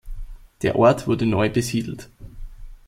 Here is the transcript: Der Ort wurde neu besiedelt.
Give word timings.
Der 0.63 0.77
Ort 0.77 1.05
wurde 1.05 1.27
neu 1.27 1.47
besiedelt. 1.51 2.09